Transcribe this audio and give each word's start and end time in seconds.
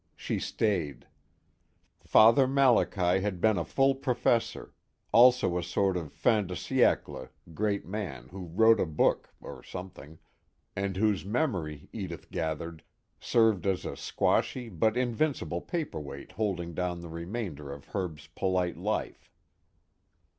She 0.15 0.39
stayed. 0.39 1.05
Father 2.03 2.47
Malachi 2.47 3.21
had 3.21 3.39
been 3.39 3.59
a 3.59 3.63
Full 3.63 3.93
Professor, 3.93 4.73
also 5.11 5.59
a 5.59 5.63
sort 5.63 5.95
of 5.95 6.11
fin 6.11 6.47
de 6.47 6.55
siècle 6.55 7.29
Great 7.53 7.85
Man 7.85 8.27
who 8.29 8.45
wrote 8.47 8.79
a 8.79 8.87
book 8.87 9.29
(or 9.39 9.61
something) 9.61 10.17
and 10.75 10.97
whose 10.97 11.23
memory, 11.23 11.87
Edith 11.93 12.31
gathered, 12.31 12.81
served 13.19 13.67
as 13.67 13.85
a 13.85 13.95
squashy 13.95 14.69
but 14.69 14.97
invincible 14.97 15.61
paperweight 15.61 16.31
holding 16.31 16.73
down 16.73 17.01
the 17.01 17.09
remainder 17.09 17.71
of 17.71 17.85
Herb's 17.89 18.25
polite 18.25 18.77
life. 18.77 19.29